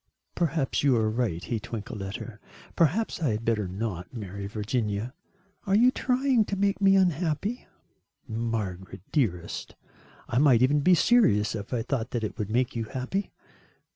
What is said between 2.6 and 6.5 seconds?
"perhaps I had better not marry Virginia." "Are you trying